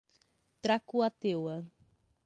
[0.63, 1.69] Tracuateua